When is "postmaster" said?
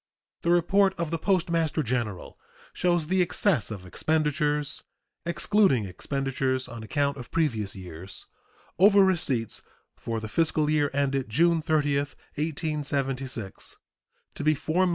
1.19-1.83